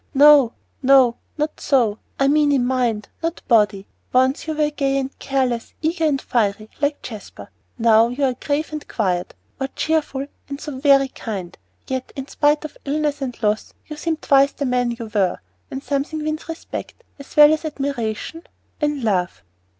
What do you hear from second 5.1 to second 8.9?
careless, eager and fiery, like Jasper; now you are grave and